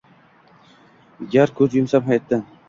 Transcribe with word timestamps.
Gar 1.35 1.53
ko‘z 1.61 1.77
yumsam 1.81 2.09
hayotdan 2.09 2.45